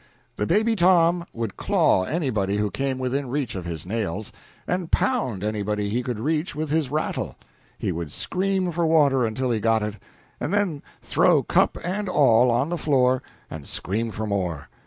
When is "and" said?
4.65-4.91, 10.39-10.51, 11.83-12.09, 13.47-13.67